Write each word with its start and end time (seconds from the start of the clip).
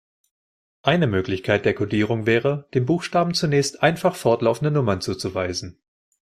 Eine 0.81 1.05
Möglichkeit 1.05 1.63
der 1.63 1.75
Kodierung 1.75 2.25
wäre, 2.25 2.67
den 2.73 2.87
Buchstaben 2.87 3.35
zunächst 3.35 3.83
einfach 3.83 4.15
fortlaufende 4.15 4.71
Nummern 4.71 4.99
zuzuweisen. 4.99 5.77